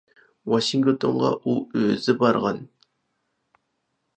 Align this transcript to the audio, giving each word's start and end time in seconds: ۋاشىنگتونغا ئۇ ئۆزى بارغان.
ۋاشىنگتونغا 0.53 1.29
ئۇ 1.45 1.53
ئۆزى 1.81 2.17
بارغان. 2.25 2.59